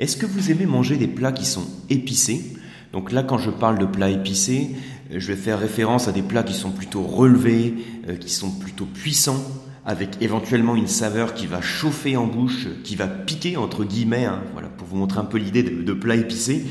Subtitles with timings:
[0.00, 2.56] Est-ce que vous aimez manger des plats qui sont épicés?
[2.94, 4.70] Donc là, quand je parle de plats épicés,
[5.14, 7.74] je vais faire référence à des plats qui sont plutôt relevés,
[8.08, 9.44] euh, qui sont plutôt puissants,
[9.84, 14.42] avec éventuellement une saveur qui va chauffer en bouche, qui va piquer entre guillemets, hein,
[14.54, 16.64] voilà, pour vous montrer un peu l'idée de, de plat épicé.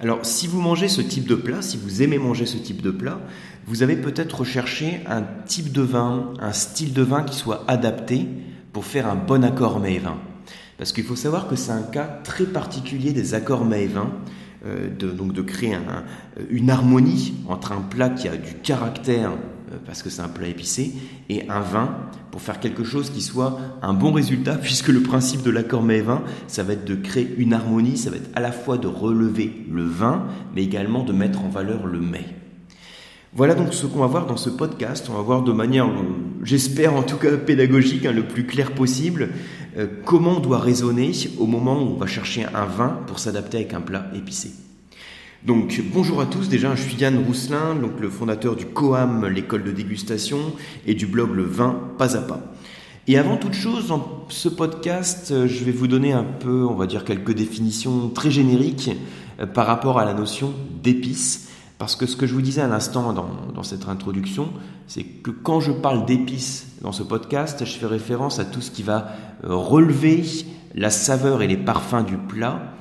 [0.00, 2.90] Alors, si vous mangez ce type de plat, si vous aimez manger ce type de
[2.90, 3.20] plat,
[3.64, 8.26] vous avez peut-être recherché un type de vin, un style de vin qui soit adapté
[8.72, 10.18] pour faire un bon accord mets-vin.
[10.82, 14.10] Parce qu'il faut savoir que c'est un cas très particulier des accords mets-vin,
[14.66, 15.76] euh, de, donc de créer
[16.50, 20.48] une harmonie entre un plat qui a du caractère, euh, parce que c'est un plat
[20.48, 20.92] épicé,
[21.28, 21.96] et un vin,
[22.32, 26.24] pour faire quelque chose qui soit un bon résultat, puisque le principe de l'accord mets-vin,
[26.48, 29.64] ça va être de créer une harmonie, ça va être à la fois de relever
[29.70, 32.41] le vin, mais également de mettre en valeur le mets.
[33.34, 35.08] Voilà donc ce qu'on va voir dans ce podcast.
[35.10, 36.02] On va voir de manière, euh,
[36.42, 39.30] j'espère en tout cas pédagogique, hein, le plus clair possible,
[39.78, 43.56] euh, comment on doit raisonner au moment où on va chercher un vin pour s'adapter
[43.56, 44.50] avec un plat épicé.
[45.46, 49.64] Donc bonjour à tous, déjà je suis Yann Rousselin, donc le fondateur du COAM, l'école
[49.64, 50.38] de dégustation,
[50.86, 52.52] et du blog Le Vin Pas à Pas.
[53.08, 56.74] Et avant toute chose, dans ce podcast, euh, je vais vous donner un peu, on
[56.74, 58.90] va dire, quelques définitions très génériques
[59.54, 60.52] par rapport à la notion
[60.82, 61.48] d'épices
[61.82, 64.50] parce que ce que je vous disais à l'instant dans, cette introduction,
[64.86, 68.70] c'est que quand je parle d'épices dans ce podcast, je fais référence à tout ce
[68.70, 69.08] qui va
[69.42, 70.22] euh, relever
[70.76, 72.72] la saveur et les parfums du plat.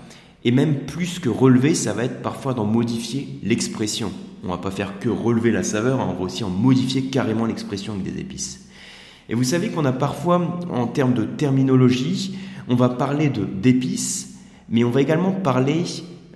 [0.44, 4.12] Et même plus que relever, ça va être parfois d'en modifier l'expression.
[4.44, 7.94] On va pas faire que relever la saveur, on va aussi en modifier carrément l'expression
[7.94, 8.68] avec des épices.
[9.30, 14.36] Et vous savez qu'on a parfois, en termes de terminologie, on va parler d'épices,
[14.70, 15.86] mais on va également parler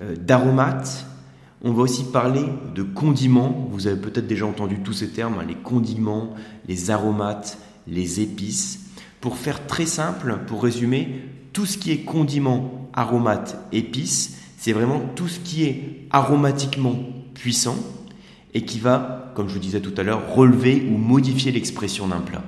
[0.01, 1.05] euh, d'aromates,
[1.65, 3.67] on va aussi parler de condiments.
[3.71, 6.35] Vous avez peut-être déjà entendu tous ces termes, hein, les condiments,
[6.67, 7.57] les aromates,
[7.87, 8.91] les épices.
[9.19, 15.01] Pour faire très simple, pour résumer, tout ce qui est condiments, aromates, épices, c'est vraiment
[15.15, 16.95] tout ce qui est aromatiquement
[17.33, 17.77] puissant
[18.53, 22.21] et qui va, comme je vous disais tout à l'heure, relever ou modifier l'expression d'un
[22.21, 22.43] plat.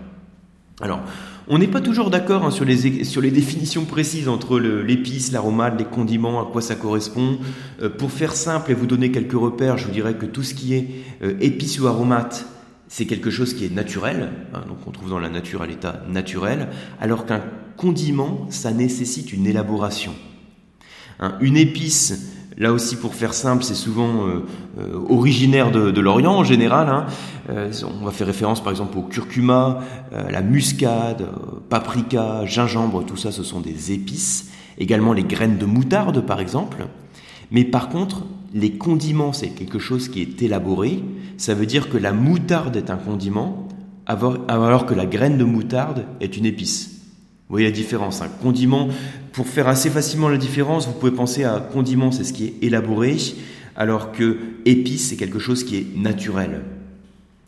[0.79, 1.01] Alors,
[1.49, 6.41] on n'est pas toujours d'accord hein, sur, les, définitions précises entre l'épice, l'aromate, les condiments,
[6.41, 7.39] à quoi ça correspond.
[7.81, 10.53] Euh, pour faire simple et vous donner quelques repères, je vous dirais que tout ce
[10.53, 10.87] qui est
[11.23, 12.45] euh, épice ou aromate,
[12.89, 16.03] c'est quelque chose qui est naturel, hein, donc on trouve dans la nature à l'état
[16.09, 16.67] naturel,
[16.99, 17.43] alors qu'un
[17.77, 20.13] condiment, ça nécessite une élaboration.
[21.19, 24.43] Hein, une épice, Là aussi, pour faire simple, c'est souvent euh,
[24.79, 26.89] euh, originaire de, l'Orient en général.
[26.89, 27.05] Hein.
[27.49, 29.79] Euh, on va faire référence par exemple au curcuma,
[30.11, 31.27] la muscade,
[31.69, 34.49] paprika, gingembre, tout ça, ce sont des épices.
[34.79, 36.87] Également les graines de moutarde, par exemple.
[37.51, 38.23] Mais par contre,
[38.53, 41.03] les condiments, c'est quelque chose qui est élaboré.
[41.37, 43.67] Ça veut dire que la moutarde est un condiment,
[44.07, 46.96] alors que la graine de moutarde est une épice.
[47.49, 48.21] Vous voyez la différence.
[48.21, 48.89] Un condiment,
[49.31, 52.55] pour faire assez facilement la différence, vous pouvez penser à condiment, c'est ce qui est
[52.61, 53.15] élaboré,
[53.77, 56.63] alors que épice, c'est quelque chose qui est naturel.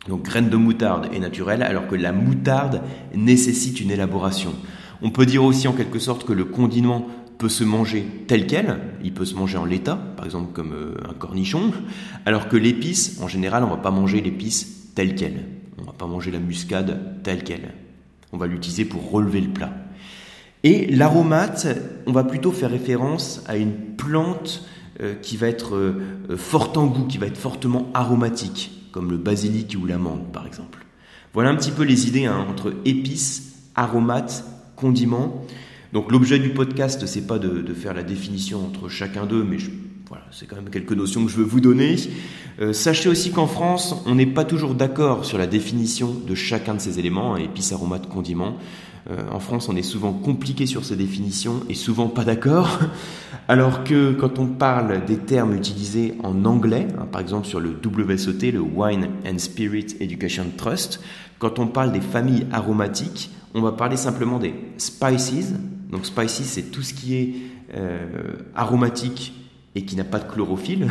[0.08, 2.80] Donc graine de moutarde est naturelle, alors que la moutarde
[3.14, 4.54] nécessite une élaboration.
[5.02, 7.06] On peut dire aussi en quelque sorte que le condiment
[7.36, 10.94] peut se manger tel quel, il peut se manger en l'état, par exemple comme euh,
[11.08, 11.72] un cornichon,
[12.24, 15.44] alors que l'épice, en général, on ne va pas manger l'épice telle quelle.
[15.78, 17.74] On ne va pas manger la muscade telle quelle.
[18.32, 19.72] On va l'utiliser pour relever le plat.
[20.62, 21.66] Et l'aromate,
[22.06, 24.64] on va plutôt faire référence à une plante
[25.00, 29.16] euh, qui va être euh, forte en goût, qui va être fortement aromatique, comme le
[29.16, 30.84] basilic ou l'amande par exemple.
[31.32, 34.44] Voilà un petit peu les idées hein, entre épices, aromates,
[34.76, 35.46] condiments.
[35.92, 39.56] Donc l'objet du podcast, c'est pas de, faire la définition entre chacun d'eux, mais
[40.08, 41.96] voilà, c'est quand même quelques notions que je veux vous donner.
[42.60, 46.74] Euh, sachez aussi qu'en France, on n'est pas toujours d'accord sur la définition de chacun
[46.74, 48.56] de ces éléments, hein, épices, aromates, condiments.
[49.08, 52.78] Euh, en France, on est souvent compliqué sur ces définitions et souvent pas d'accord.
[53.48, 57.70] Alors que quand on parle des termes utilisés en anglais, hein, par exemple sur le
[57.84, 61.00] WSOT, le Wine and Spirit Education Trust,
[61.38, 65.54] quand on parle des familles aromatiques, on va parler simplement des spices.
[65.90, 67.34] Donc spices, c'est tout ce qui est
[67.74, 69.32] euh, aromatique
[69.74, 70.88] et qui n'a pas de chlorophylle.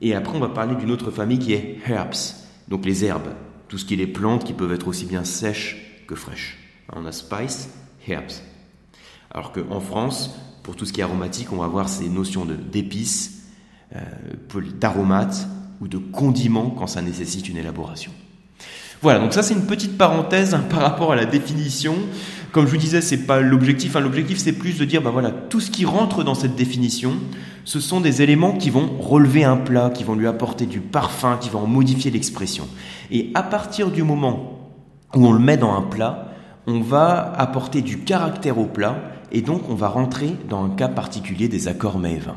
[0.00, 2.34] Et après, on va parler d'une autre famille qui est herbs,
[2.68, 3.32] donc les herbes,
[3.66, 6.67] tout ce qui est les plantes qui peuvent être aussi bien sèches que fraîches.
[6.94, 7.70] On a spice,
[8.06, 8.42] herbs.
[9.30, 13.44] Alors qu'en France, pour tout ce qui est aromatique, on va avoir ces notions d'épices,
[13.94, 14.00] euh,
[14.78, 15.46] d'aromates
[15.80, 18.12] ou de condiments quand ça nécessite une élaboration.
[19.00, 21.94] Voilà, donc ça c'est une petite parenthèse hein, par rapport à la définition.
[22.52, 23.94] Comme je vous disais, c'est pas l'objectif.
[23.94, 24.00] Hein.
[24.00, 27.14] L'objectif c'est plus de dire, bah voilà, tout ce qui rentre dans cette définition,
[27.64, 31.36] ce sont des éléments qui vont relever un plat, qui vont lui apporter du parfum,
[31.40, 32.66] qui vont modifier l'expression.
[33.10, 34.58] Et à partir du moment
[35.14, 36.27] où on le met dans un plat,
[36.68, 39.00] on va apporter du caractère au plat
[39.32, 42.36] et donc on va rentrer dans un cas particulier des accords mets et vins.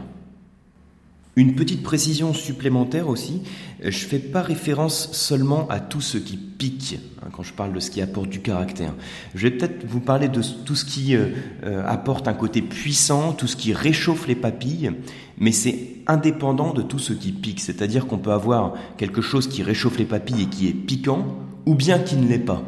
[1.35, 3.41] Une petite précision supplémentaire aussi,
[3.81, 7.73] je ne fais pas référence seulement à tout ce qui pique hein, quand je parle
[7.73, 8.93] de ce qui apporte du caractère.
[9.35, 11.27] Je vais peut-être vous parler de tout ce qui euh,
[11.65, 14.91] euh, apporte un côté puissant, tout ce qui réchauffe les papilles,
[15.39, 17.59] mais c'est indépendant de tout ce qui pique.
[17.59, 21.75] C'est-à-dire qu'on peut avoir quelque chose qui réchauffe les papilles et qui est piquant, ou
[21.75, 22.63] bien qui ne l'est pas.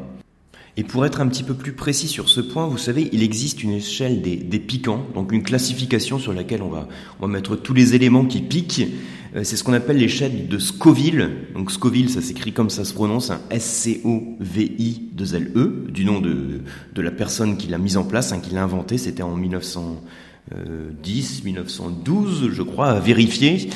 [0.76, 3.62] Et pour être un petit peu plus précis sur ce point, vous savez, il existe
[3.62, 6.88] une échelle des, piquants, donc une classification sur laquelle on va,
[7.20, 8.88] on va mettre tous les éléments qui piquent.
[9.36, 11.30] Euh, c'est ce qu'on appelle l'échelle de Scoville.
[11.54, 16.62] Donc Scoville, ça s'écrit comme ça se prononce, un S-C-O-V-I-2-L-E, du nom de,
[16.94, 18.98] de la personne qui l'a mise en place, hein, qui l'a inventé.
[18.98, 23.70] C'était en 1910, 1912, je crois, à vérifier.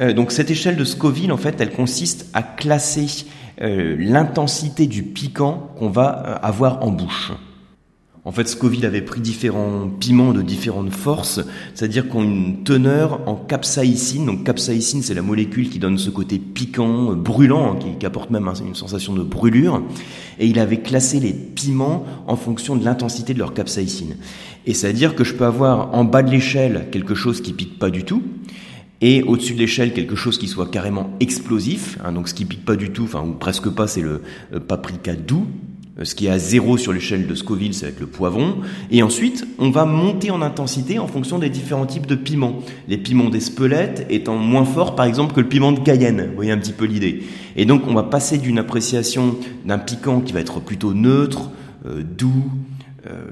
[0.00, 3.06] Euh, donc cette échelle de Scoville, en fait, elle consiste à classer
[3.62, 7.32] euh, l'intensité du piquant qu'on va euh, avoir en bouche.
[8.24, 11.40] En fait, Scoville avait pris différents piments de différentes forces,
[11.74, 14.26] c'est-à-dire qu'on une teneur en capsaïcine.
[14.26, 18.30] Donc capsaïcine, c'est la molécule qui donne ce côté piquant, euh, brûlant, hein, qui, apporte
[18.30, 19.82] même une sensation de brûlure.
[20.38, 24.16] Et il avait classé les piments en fonction de l'intensité de leur capsaïcine.
[24.66, 27.90] Et c'est-à-dire que je peux avoir en bas de l'échelle quelque chose qui pique pas
[27.90, 28.22] du tout,
[29.00, 32.64] et au-dessus de l'échelle quelque chose qui soit carrément explosif, hein, donc ce qui pique
[32.64, 35.46] pas du tout, enfin ou presque pas, c'est le euh, paprika doux.
[35.98, 38.58] Euh, ce qui est à zéro sur l'échelle de Scoville, c'est avec le poivron.
[38.90, 42.58] Et ensuite, on va monter en intensité en fonction des différents types de piments.
[42.88, 46.26] Les piments d'Espelette étant moins forts, par exemple, que le piment de Cayenne.
[46.28, 47.22] Vous voyez un petit peu l'idée.
[47.56, 51.50] Et donc, on va passer d'une appréciation d'un piquant qui va être plutôt neutre,
[51.86, 52.44] euh, doux,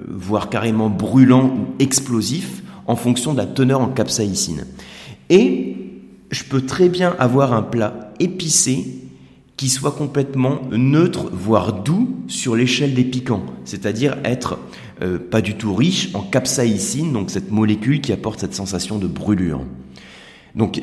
[0.09, 4.65] voire carrément brûlant ou explosif, en fonction de la teneur en capsaïcine.
[5.31, 5.77] Et
[6.31, 8.99] je peux très bien avoir un plat épicé
[9.57, 14.59] qui soit complètement neutre, voire doux sur l'échelle des piquants, c'est-à-dire être
[15.03, 19.09] euh, pas du tout riche en capsaïcine, donc cette molécule qui apporte cette sensation de
[19.09, 19.63] brûlure.
[20.55, 20.81] Donc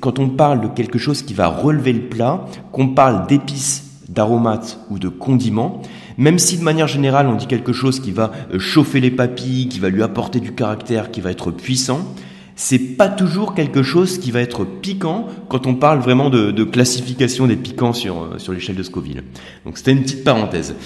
[0.00, 4.78] quand on parle de quelque chose qui va relever le plat, qu'on parle d'épices, d'aromates
[4.90, 5.82] ou de condiments,
[6.16, 9.68] même si de manière générale on dit quelque chose qui va euh, chauffer les papilles,
[9.68, 12.14] qui va lui apporter du caractère, qui va être puissant,
[12.62, 17.48] c'est pas toujours quelque chose qui va être piquant quand on parle vraiment de, classification
[17.48, 19.24] des piquants sur, euh, sur l'échelle de Scoville.
[19.64, 20.76] Donc c'était une petite parenthèse.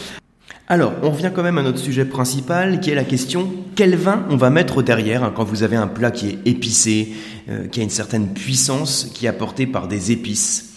[0.68, 4.24] Alors, on revient quand même à notre sujet principal, qui est la question quel vin
[4.30, 7.12] on va mettre derrière quand vous avez un plat qui est épicé,
[7.50, 10.76] euh, qui a une certaine puissance, qui est apporté par des épices?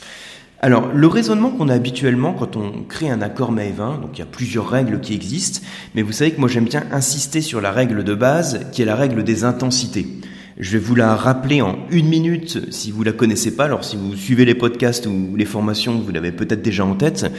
[0.61, 4.19] Alors, le raisonnement qu'on a habituellement quand on crée un accord mets vin, donc il
[4.19, 5.61] y a plusieurs règles qui existent,
[5.95, 8.85] mais vous savez que moi j'aime bien insister sur la règle de base, qui est
[8.85, 10.19] la règle des intensités.
[10.59, 13.63] Je vais vous la rappeler en une minute si vous la connaissez pas.
[13.63, 17.31] Alors si vous suivez les podcasts ou les formations, vous l'avez peut-être déjà en tête.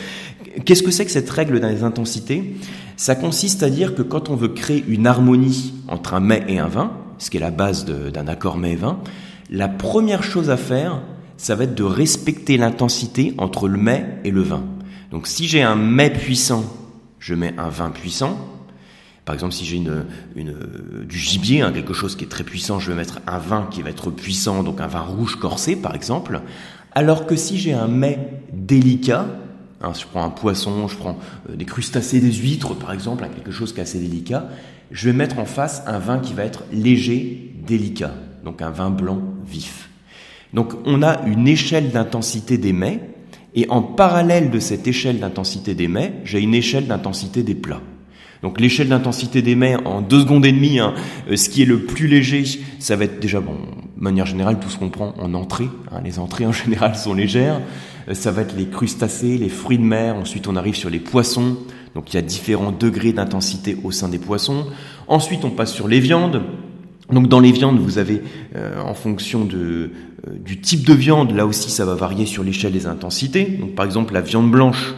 [0.64, 2.56] Qu'est-ce que c'est que cette règle des intensités?
[2.96, 6.58] Ça consiste à dire que quand on veut créer une harmonie entre un mets et
[6.58, 9.00] un vin, ce qui est la base d'un accord mets et vin,
[9.50, 11.02] la première chose à faire,
[11.36, 14.64] ça va être de respecter l'intensité entre le mets et le vin.
[15.10, 16.64] Donc si j'ai un mets puissant,
[17.18, 18.38] je mets un vin puissant.
[19.24, 20.04] Par exemple, si j'ai une,
[21.04, 23.82] du gibier, hein, quelque chose qui est très puissant, je vais mettre un vin qui
[23.82, 26.40] va être puissant, donc un vin rouge corsé, par exemple.
[26.92, 28.18] Alors que si j'ai un mets
[28.52, 29.26] délicat,
[29.82, 31.18] hein, je prends un poisson, je prends
[31.48, 34.48] euh, des crustacés, des huîtres, par exemple, hein, quelque chose qui est assez délicat,
[34.90, 38.14] je vais mettre en face un vin qui va être léger, délicat,
[38.44, 39.90] donc un vin blanc vif.
[40.52, 43.00] Donc on a une échelle d'intensité des mets,
[43.54, 47.82] et en parallèle de cette échelle d'intensité des mets, j'ai une échelle d'intensité des plats.
[48.42, 50.94] Donc l'échelle d'intensité des mets en deux secondes et demie, hein,
[51.30, 52.44] euh, ce qui est le plus léger,
[52.78, 53.52] ça va être déjà, bon,
[53.96, 55.68] de manière générale, tout ce qu'on prend en entrée.
[55.92, 57.60] Hein, les entrées en général sont légères.
[58.08, 60.16] Euh, ça va être les crustacés, les fruits de mer.
[60.16, 61.58] Ensuite, on arrive sur les poissons.
[61.94, 64.66] Donc il y a différents degrés d'intensité au sein des poissons.
[65.08, 66.42] Ensuite, on passe sur les viandes.
[67.12, 68.22] Donc dans les viandes, vous avez,
[68.54, 69.90] euh, en fonction de,
[70.44, 73.44] du type de viande, là aussi ça va varier sur l'échelle des intensités.
[73.44, 74.94] Donc par exemple, la viande blanche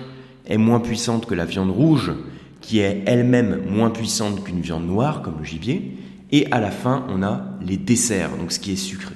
[0.46, 2.12] est moins puissante que la viande rouge,
[2.62, 5.98] qui est elle-même moins puissante qu'une viande noire, comme le gibier.
[6.30, 9.14] Et à la fin, on a les desserts, donc ce qui est sucré.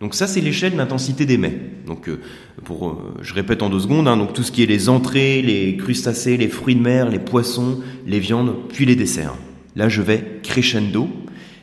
[0.00, 1.58] Donc ça, c'est l'échelle d'intensité des mets.
[1.86, 2.20] Donc, euh,
[2.64, 5.42] pour, euh, je répète en deux secondes, hein, donc tout ce qui est les entrées,
[5.42, 9.34] les crustacés, les fruits de mer, les poissons, les viandes, puis les desserts.
[9.74, 11.08] Là, je vais crescendo.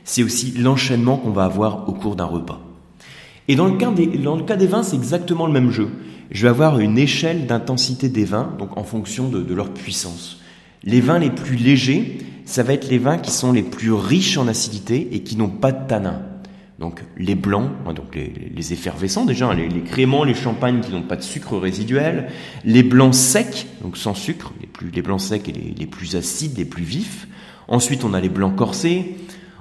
[0.04, 2.62] C'est aussi l'enchaînement qu'on va avoir au cours d'un repas.
[3.48, 5.90] Et dans le cas des, dans le cas des vins, c'est exactement le même jeu.
[6.32, 10.42] Je vais avoir une échelle d'intensité des vins, donc en fonction de, de leur puissance.
[10.86, 14.38] Les vins les plus légers, ça va être les vins qui sont les plus riches
[14.38, 16.22] en acidité et qui n'ont pas de tanin.
[16.78, 21.16] Donc les blancs, hein, donc les, effervescents déjà, les, créments, les champagnes qui n'ont pas
[21.16, 22.28] de sucre résiduel,
[22.66, 26.58] les blancs secs, donc sans sucre, les, plus, les blancs secs et les, plus acides,
[26.58, 27.28] les plus vifs.
[27.68, 29.16] Ensuite on a les blancs corsés,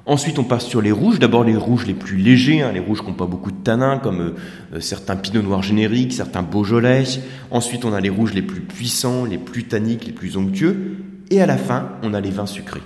[0.06, 1.18] Ensuite, on passe sur les rouges.
[1.18, 3.98] D'abord les rouges les plus légers, hein, les rouges qui n'ont pas beaucoup de tanins,
[3.98, 4.34] comme
[4.74, 7.04] euh, certains Pinot Noirs génériques, certains Beaujolais.
[7.50, 10.98] Ensuite, on a les rouges les plus puissants, les plus tanniques, les plus onctueux.
[11.30, 12.82] Et à la fin, on a les vins sucrés.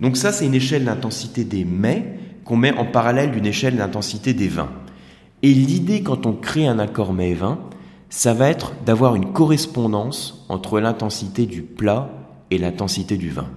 [0.00, 4.32] Donc ça, c'est une échelle d'intensité des mets qu'on met en parallèle d'une échelle d'intensité
[4.32, 4.70] des vins.
[5.42, 7.58] Et l'idée quand on crée un accord mets-vin,
[8.10, 12.10] ça va être d'avoir une correspondance entre l'intensité du plat
[12.50, 13.48] et l'intensité du vin.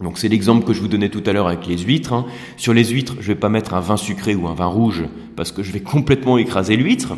[0.00, 2.12] Donc c'est l'exemple que je vous donnais tout à l'heure avec les huîtres.
[2.12, 2.26] Hein.
[2.56, 5.04] Sur les huîtres, je vais pas mettre un vin sucré ou un vin rouge
[5.34, 7.16] parce que je vais complètement écraser l'huître.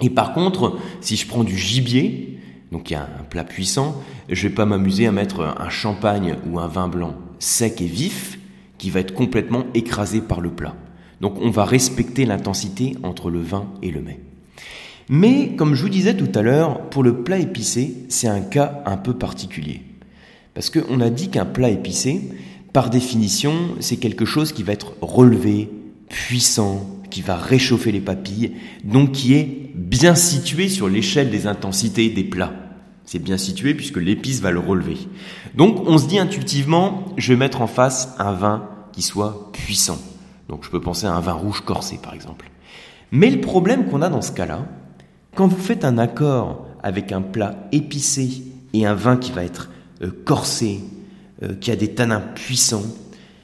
[0.00, 2.39] Et par contre, si je prends du gibier,
[2.72, 6.36] donc il y a un plat puissant, je vais pas m'amuser à mettre un champagne
[6.50, 8.38] ou un vin blanc sec et vif
[8.78, 10.74] qui va être complètement écrasé par le plat.
[11.20, 14.20] Donc on va respecter l'intensité entre le vin et le mets.
[15.08, 18.82] Mais comme je vous disais tout à l'heure, pour le plat épicé, c'est un cas
[18.86, 19.82] un peu particulier.
[20.54, 22.30] Parce qu'on a dit qu'un plat épicé,
[22.72, 25.68] par définition, c'est quelque chose qui va être relevé,
[26.08, 28.52] puissant, qui va réchauffer les papilles,
[28.84, 32.52] donc qui est bien situé sur l'échelle des intensités des plats.
[33.04, 34.96] C'est bien situé puisque l'épice va le relever.
[35.54, 39.98] Donc on se dit intuitivement, je vais mettre en face un vin qui soit puissant.
[40.48, 42.50] Donc je peux penser à un vin rouge corsé par exemple.
[43.10, 44.66] Mais le problème qu'on a dans ce cas-là,
[45.34, 49.70] quand vous faites un accord avec un plat épicé et un vin qui va être
[50.02, 50.80] euh, corsé,
[51.42, 52.84] euh, qui a des tanins puissants,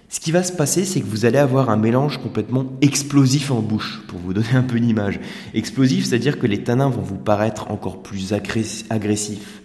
[0.08, 3.60] ce qui va se passer, c'est que vous allez avoir un mélange complètement explosif en
[3.60, 5.18] bouche, pour vous donner un peu une image.
[5.52, 9.62] Explosif, c'est-à-dire que les tanins vont vous paraître encore plus agressifs,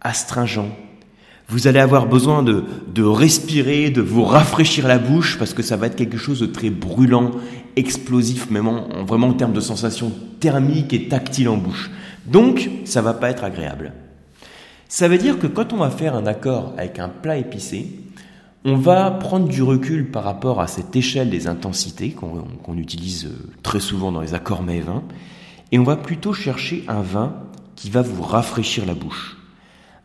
[0.00, 0.70] astringents.
[1.48, 2.64] Vous allez avoir besoin de,
[3.02, 6.70] respirer, de vous rafraîchir la bouche, parce que ça va être quelque chose de très
[6.70, 7.32] brûlant,
[7.74, 11.90] explosif, même en, vraiment en termes de sensations thermiques et tactiles en bouche.
[12.26, 13.92] Donc, ça va pas être agréable.
[14.88, 17.88] Ça veut dire que quand on va faire un accord avec un plat épicé,
[18.64, 23.50] on va prendre du recul par rapport à cette échelle des intensités qu'on utilise euh,
[23.62, 25.02] très souvent dans les accords mets vins,
[25.72, 27.34] et on va plutôt chercher un vin
[27.74, 29.38] qui va vous rafraîchir la bouche.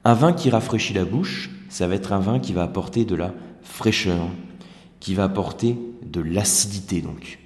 [0.06, 3.16] Un vin qui rafraîchit la bouche, ça va être un vin qui va apporter de
[3.16, 4.30] la fraîcheur,
[5.00, 7.40] qui va apporter de l'acidité donc.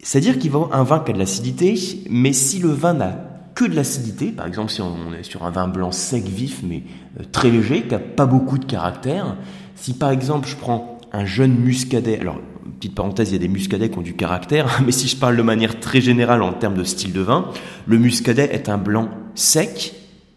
[0.00, 1.74] C'est-à-dire qu'il va un vin qui a de l'acidité,
[2.08, 3.24] mais si le vin n'a
[3.54, 6.84] que de l'acidité, par exemple si on est sur un vin blanc sec vif mais
[7.18, 9.36] euh, très léger, qui n'a pas beaucoup de caractère,
[9.80, 12.40] si par exemple je prends un jeune muscadet, alors
[12.78, 15.36] petite parenthèse, il y a des muscadets qui ont du caractère, mais si je parle
[15.36, 17.50] de manière très générale en termes de style de vin,
[17.86, 19.94] le muscadet est un blanc sec,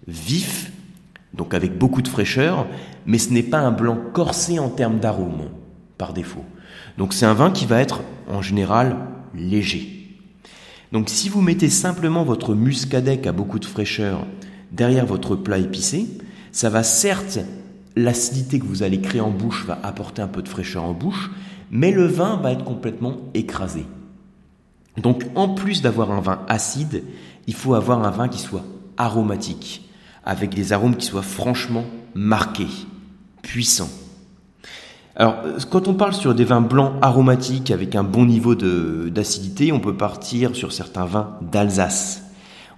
[0.07, 0.71] vif,
[1.33, 2.67] donc avec beaucoup de fraîcheur,
[3.05, 5.49] mais ce n'est pas un blanc corsé en termes d'arôme,
[5.97, 6.45] par défaut.
[6.97, 8.97] Donc c'est un vin qui va être en général
[9.35, 10.17] léger.
[10.91, 14.25] Donc si vous mettez simplement votre muscadet qui a beaucoup de fraîcheur
[14.71, 16.07] derrière votre plat épicé,
[16.51, 17.39] ça va certes,
[17.95, 21.31] l'acidité que vous allez créer en bouche va apporter un peu de fraîcheur en bouche,
[21.71, 23.85] mais le vin va être complètement écrasé.
[24.97, 27.03] Donc en plus d'avoir un vin acide,
[27.47, 28.65] il faut avoir un vin qui soit
[28.97, 29.89] aromatique,
[30.23, 32.67] avec des arômes qui soient franchement marqués,
[33.41, 33.89] puissants.
[35.15, 35.37] Alors,
[35.69, 39.95] quand on parle sur des vins blancs aromatiques avec un bon niveau d'acidité, on peut
[39.95, 42.23] partir sur certains vins d'Alsace.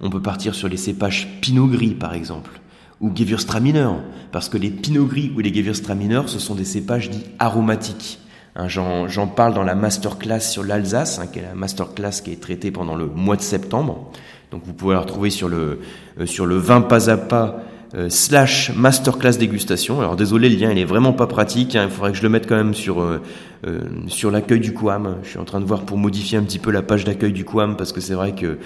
[0.01, 2.59] On peut partir sur les cépages Pinot Gris, par exemple,
[3.01, 3.89] ou Gewürztraminer,
[4.31, 8.19] parce que les Pinot Gris ou les Gewürztraminer, ce sont des cépages dits aromatiques.
[8.55, 12.41] Hein, J'en parle dans la masterclass sur l'Alsace, hein, qui est la masterclass qui est
[12.41, 14.11] traitée pendant le mois de septembre.
[14.51, 15.79] Donc vous pouvez la retrouver sur le,
[16.19, 17.63] euh, sur le vin pas à pas
[17.95, 19.99] euh, slash masterclass dégustation.
[19.99, 21.75] Alors désolé, le lien il est vraiment pas pratique.
[21.75, 21.83] Hein.
[21.85, 23.21] il faudrait que je le mette quand même sur euh,
[23.67, 25.17] euh, sur l'accueil du Quam.
[25.21, 27.45] Je suis en train de voir pour modifier un petit peu la page d'accueil du
[27.45, 28.57] Quam parce que c'est vrai que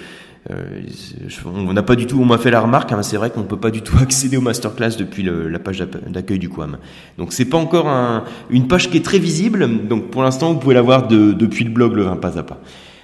[1.46, 2.18] on n'a pas du tout.
[2.20, 2.92] On m'a fait la remarque.
[2.92, 5.78] Hein, c'est vrai qu'on ne peut pas du tout accéder au masterclass depuis la page
[6.06, 6.78] d'accueil du Quam.
[7.18, 9.86] Donc c'est pas encore un, une page qui est très visible.
[9.88, 12.42] Donc pour l'instant, vous pouvez la voir de, depuis le blog le vin pas à
[12.42, 12.60] pas.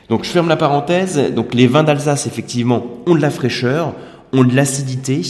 [0.08, 1.32] Donc je ferme la parenthèse.
[1.34, 3.94] Donc les vins d'Alsace effectivement ont de la fraîcheur,
[4.32, 5.22] ont de l'acidité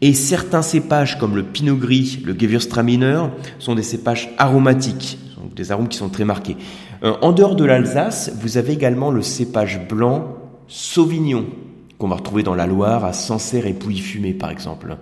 [0.00, 3.22] et certains cépages comme le pinot gris, le Gewürztraminer,
[3.60, 6.56] sont des cépages aromatiques, donc des arômes qui sont très marqués.
[7.04, 11.46] Euh, en dehors de l'Alsace, vous avez également le cépage blanc Sauvignon,
[11.98, 14.96] qu'on va retrouver dans la Loire, à Sancerre et Pouilly-Fumé par exemple.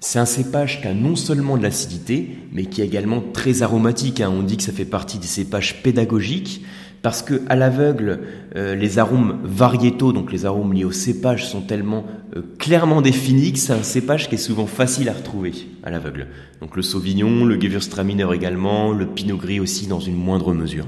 [0.00, 4.20] C'est un cépage qui a non seulement de l'acidité, mais qui est également très aromatique.
[4.20, 4.30] Hein.
[4.30, 6.62] On dit que ça fait partie des cépages pédagogiques
[7.04, 8.20] parce que à l'aveugle,
[8.56, 13.52] euh, les arômes variétaux, donc les arômes liés au cépage, sont tellement euh, clairement définis
[13.52, 16.28] que c'est un cépage qui est souvent facile à retrouver à l'aveugle.
[16.60, 20.86] Donc le Sauvignon, le Gewürztraminer également, le Pinot Gris aussi dans une moindre mesure.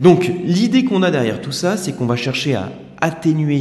[0.00, 3.60] Donc l'idée qu'on a derrière tout ça, c'est qu'on va chercher à atténuer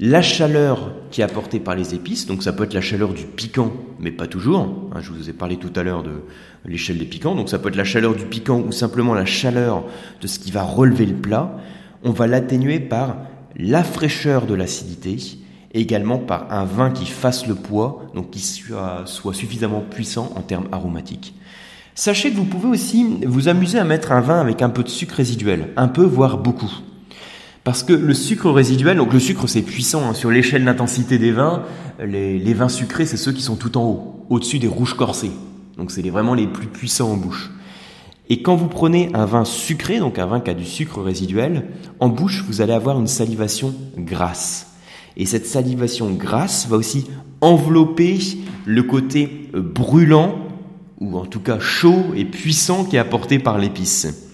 [0.00, 2.26] la chaleur qui est apporté par les épices.
[2.26, 4.90] Donc ça peut être la chaleur du piquant, mais pas toujours.
[4.92, 6.22] Hein, je vous ai parlé tout à l'heure de
[6.64, 7.34] l'échelle des piquants.
[7.34, 9.84] Donc ça peut être la chaleur du piquant ou simplement la chaleur
[10.20, 11.56] de ce qui va relever le plat.
[12.04, 13.18] On va l'atténuer par
[13.56, 15.16] la fraîcheur de l'acidité
[15.72, 20.40] également par un vin qui fasse le poids, donc qui soit, soit suffisamment puissant en
[20.40, 21.34] termes aromatiques.
[21.96, 24.88] Sachez que vous pouvez aussi vous amuser à mettre un vin avec un peu de
[24.88, 26.72] sucre résiduel, un peu voire beaucoup.
[27.62, 30.14] Parce que le sucre résiduel, donc le sucre c'est puissant, hein.
[30.14, 31.62] sur l'échelle d'intensité des vins,
[32.04, 35.30] les, les, vins sucrés c'est ceux qui sont tout en haut, au-dessus des rouges corsés.
[35.78, 37.52] Donc c'est vraiment les plus puissants en bouche.
[38.28, 41.66] Et quand vous prenez un vin sucré, donc un vin qui a du sucre résiduel,
[42.00, 44.72] en bouche vous allez avoir une salivation grasse.
[45.16, 47.06] Et cette salivation grasse va aussi
[47.40, 48.18] envelopper
[48.66, 50.43] le côté brûlant,
[51.04, 54.24] ou en tout cas chaud et puissant qui est apporté par l'épice.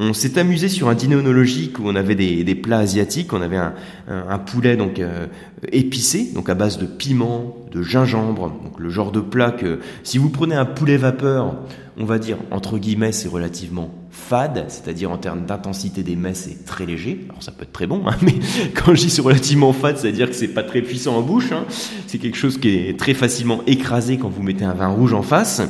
[0.00, 3.32] On s'est amusé sur un dîner onologique où on avait des, plats asiatiques.
[3.32, 3.58] On avait
[4.06, 5.26] un, poulet donc euh,
[5.72, 10.18] épicé, donc à base de piment, de gingembre, donc le genre de plat que si
[10.18, 11.56] vous prenez un poulet vapeur,
[11.98, 16.64] on va dire entre guillemets c'est relativement fade, c'est-à-dire en termes d'intensité des mets c'est
[16.64, 17.26] très léger.
[17.28, 18.34] Alors ça peut être très bon, hein, mais
[18.76, 21.50] quand je dis c'est relativement fade, c'est-à-dire que c'est pas très puissant en bouche.
[21.50, 21.64] Hein.
[22.06, 25.22] C'est quelque chose qui est très facilement écrasé quand vous mettez un vin rouge en
[25.22, 25.60] face.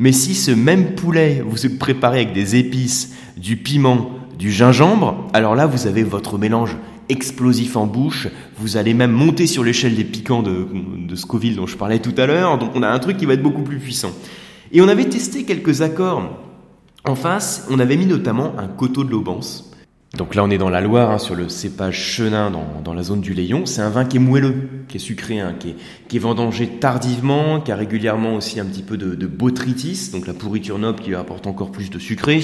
[0.00, 5.54] Mais si ce même poulet vous préparez avec des épices, du piment, du gingembre, alors
[5.54, 6.78] là vous avez votre mélange
[7.10, 8.28] explosif en bouche.
[8.56, 10.66] Vous allez même monter sur l'échelle des piquants de,
[11.06, 12.56] de Scoville dont je parlais tout à l'heure.
[12.56, 14.12] Donc on a un truc qui va être beaucoup plus puissant.
[14.72, 16.30] Et on avait testé quelques accords
[17.04, 17.66] en face.
[17.70, 19.70] On avait mis notamment un coteau de l'Aubance.
[20.16, 23.04] Donc là, on est dans la Loire, hein, sur le cépage chenin, dans, dans la
[23.04, 23.64] zone du Léon.
[23.64, 25.76] C'est un vin qui est moelleux, qui est sucré, hein, qui, est,
[26.08, 30.26] qui, est, vendangé tardivement, qui a régulièrement aussi un petit peu de, de botrytis, donc
[30.26, 32.40] la pourriture noble qui apporte encore plus de sucré.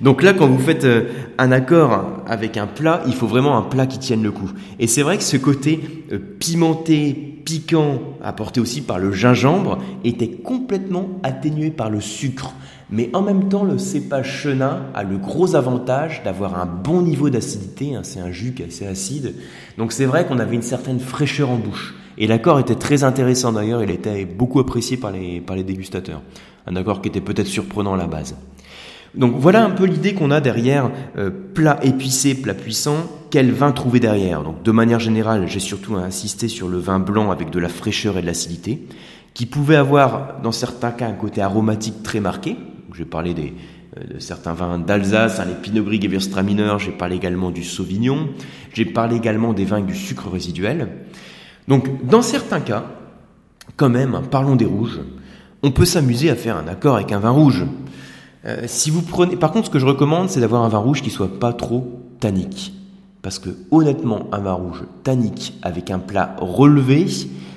[0.00, 1.04] Donc là, quand vous faites euh,
[1.38, 4.50] un accord avec un plat, il faut vraiment un plat qui tienne le coup.
[4.78, 5.80] Et c'est vrai que ce côté
[6.12, 7.12] euh, pimenté,
[7.44, 12.54] piquant, apporté aussi par le gingembre, était complètement atténué par le sucre.
[12.90, 17.28] Mais en même temps, le cépage chenin a le gros avantage d'avoir un bon niveau
[17.28, 17.94] d'acidité.
[17.94, 19.34] Hein, c'est un jus qui est assez acide.
[19.76, 21.94] Donc c'est vrai qu'on avait une certaine fraîcheur en bouche.
[22.16, 26.22] Et l'accord était très intéressant d'ailleurs, il était beaucoup apprécié par les, par les dégustateurs.
[26.66, 28.36] Un accord qui était peut-être surprenant à la base.
[29.14, 32.96] Donc voilà un peu l'idée qu'on a derrière euh, plat épicé, plat puissant,
[33.30, 34.42] quel vin trouver derrière?
[34.42, 38.18] Donc de manière générale, j'ai surtout insisté sur le vin blanc avec de la fraîcheur
[38.18, 38.86] et de l'acidité,
[39.34, 42.56] qui pouvait avoir dans certains cas un côté aromatique très marqué,
[42.94, 43.34] j'ai parlé
[43.96, 48.28] euh, de certains vins d'Alsace, hein, les Pinot Gris Gewürztraminer, j'ai parlé également du Sauvignon,
[48.72, 50.88] j'ai parlé également des vins avec du sucre résiduel.
[51.68, 52.84] Donc, dans certains cas,
[53.76, 55.00] quand même, hein, parlons des rouges,
[55.62, 57.66] on peut s'amuser à faire un accord avec un vin rouge.
[58.44, 61.02] Euh, si vous prenez, par contre, ce que je recommande, c'est d'avoir un vin rouge
[61.02, 62.72] qui soit pas trop tannique,
[63.22, 67.06] parce que honnêtement, un vin rouge tannique avec un plat relevé,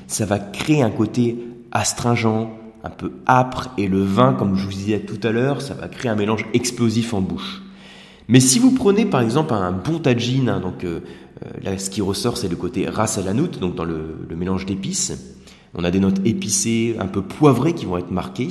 [0.08, 1.38] ça va créer un côté
[1.72, 2.50] astringent,
[2.84, 5.88] un peu âpre et le vin, comme je vous disais tout à l'heure, ça va
[5.88, 7.62] créer un mélange explosif en bouche.
[8.28, 11.02] Mais si vous prenez par exemple un bon tagine, hein, donc euh,
[11.46, 14.15] euh, là ce qui ressort c'est le côté ras à la noute, donc dans le,
[14.28, 15.13] le mélange d'épices,
[15.74, 18.50] on a des notes épicées, un peu poivrées qui vont être marquées.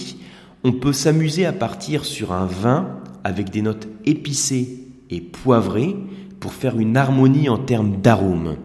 [0.65, 5.97] On peut s'amuser à partir sur un vin avec des notes épicées et poivrées
[6.39, 8.57] pour faire une harmonie en termes d'arômes.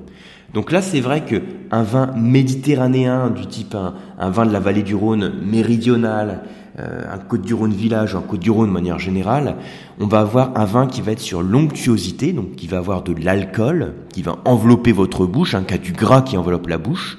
[0.56, 4.84] Donc là, c'est vrai que un vin méditerranéen du type un, vin de la vallée
[4.84, 6.44] du Rhône méridional,
[6.80, 9.58] euh, un Côte du Rhône village, un Côte du Rhône de manière générale,
[10.00, 13.14] on va avoir un vin qui va être sur l'onctuosité, donc qui va avoir de
[13.22, 17.18] l'alcool, qui va envelopper votre bouche, un cas du gras qui enveloppe la bouche,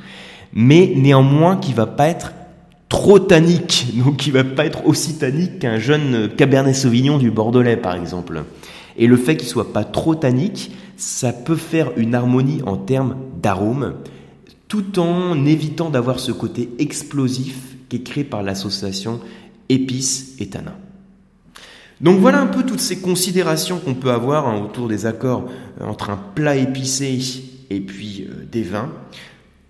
[0.55, 2.33] mais néanmoins qui va pas être
[2.89, 7.77] trop tannique, donc qui va pas être aussi tannique qu'un jeune Cabernet Sauvignon du Bordelais
[7.77, 8.45] par exemple.
[8.97, 13.17] Et le fait qu'il soit pas trop tannique, ça peut faire une harmonie en termes
[13.43, 13.95] d'arômes,
[14.69, 19.21] tout en évitant d'avoir ce côté explosif qui est créé par l'association
[19.69, 20.75] épices et tanin.
[22.01, 25.49] Donc voilà un peu toutes ces considérations qu'on peut avoir hein, autour des accords
[25.81, 27.19] euh, entre un plat épicé
[27.71, 28.93] et puis euh, des vins.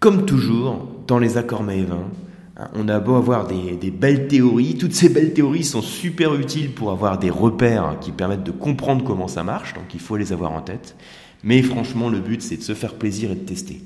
[0.01, 2.26] Comme toujours, dans les accords mets et vins, hein,
[2.75, 6.73] on a beau avoir des, des, belles théories, toutes ces belles théories sont super utiles
[6.73, 10.33] pour avoir des repères qui permettent de comprendre comment ça marche, donc il faut les
[10.33, 10.97] avoir en tête.
[11.42, 13.83] Mais franchement, le but, c'est de se faire plaisir et de tester.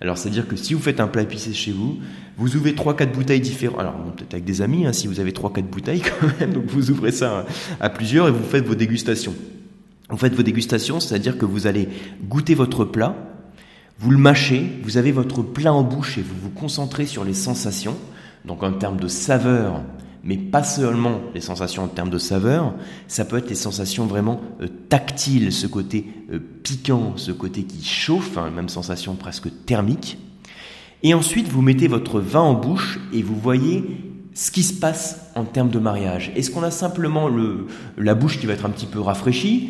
[0.00, 1.98] Alors, c'est-à-dire que si vous faites un plat épicé chez vous,
[2.38, 3.80] vous ouvrez 3-4 bouteilles différentes.
[3.80, 6.90] Alors, peut-être avec des amis, hein, si vous avez 3-4 bouteilles quand même, donc vous
[6.90, 7.44] ouvrez ça
[7.80, 9.34] à plusieurs et vous faites vos dégustations.
[10.08, 11.88] Vous faites vos dégustations, c'est-à-dire que vous allez
[12.24, 13.14] goûter votre plat,
[14.00, 17.34] vous le mâchez, vous avez votre plat en bouche et vous vous concentrez sur les
[17.34, 17.98] sensations.
[18.46, 19.82] Donc, en termes de saveur,
[20.24, 22.72] mais pas seulement les sensations en termes de saveur,
[23.08, 27.84] ça peut être les sensations vraiment euh, tactiles, ce côté euh, piquant, ce côté qui
[27.84, 30.16] chauffe, hein, même sensation presque thermique.
[31.02, 33.84] Et ensuite, vous mettez votre vin en bouche et vous voyez
[34.32, 36.32] ce qui se passe en termes de mariage.
[36.36, 37.66] Est-ce qu'on a simplement le,
[37.98, 39.68] la bouche qui va être un petit peu rafraîchie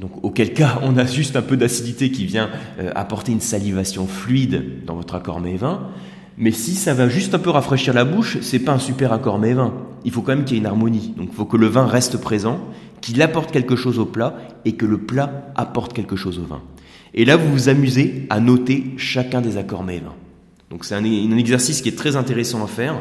[0.00, 4.06] donc, auquel cas, on a juste un peu d'acidité qui vient euh, apporter une salivation
[4.06, 5.88] fluide dans votre accord mets-vin.
[6.36, 9.38] Mais si ça va juste un peu rafraîchir la bouche, c'est pas un super accord
[9.38, 9.72] mets-vin.
[10.04, 11.14] Il faut quand même qu'il y ait une harmonie.
[11.16, 12.60] Donc, il faut que le vin reste présent,
[13.00, 16.62] qu'il apporte quelque chose au plat et que le plat apporte quelque chose au vin.
[17.14, 20.14] Et là, vous vous amusez à noter chacun des accords mets-vin.
[20.70, 23.00] Donc, c'est un, un exercice qui est très intéressant à faire.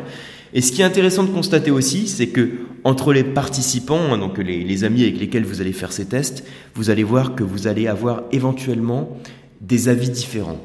[0.53, 2.51] Et ce qui est intéressant de constater aussi, c'est que
[2.83, 6.91] entre les participants, hein, donc les, amis avec lesquels vous allez faire ces tests, vous
[6.91, 9.17] allez voir que vous allez avoir éventuellement
[9.61, 10.59] des avis différents.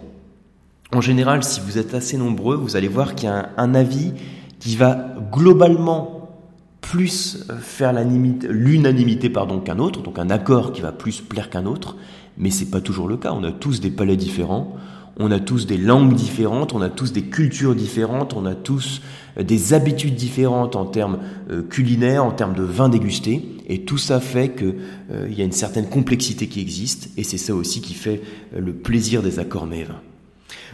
[0.92, 4.12] En général, si vous êtes assez nombreux, vous allez voir qu'il y a un, avis
[4.59, 6.37] qui va globalement
[6.83, 11.96] plus faire l'unanimité pardon qu'un autre, donc un accord qui va plus plaire qu'un autre,
[12.37, 13.33] mais c'est pas toujours le cas.
[13.33, 14.77] On a tous des palais différents
[15.19, 19.03] on a tous des langues différentes, on a tous des cultures différentes, on a tous
[19.39, 21.19] euh, des habitudes différentes en termes
[21.51, 24.75] euh, culinaires, en termes de vin dégusté, et tout ça fait qu'il
[25.13, 28.23] euh, y a une certaine complexité qui existe, et c'est ça aussi qui fait
[28.57, 29.87] le plaisir des accords mets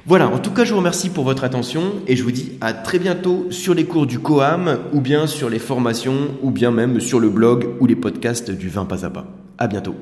[0.07, 1.83] Voilà, en tout cas je vous remercie pour votre attention.
[2.07, 5.49] Et je vous dis à très bientôt sur les cours du COAM ou bien sur
[5.49, 9.11] les formations ou bien même sur le blog ou les podcasts du vin pas à
[9.11, 9.27] pas.
[9.59, 9.95] À bientôt.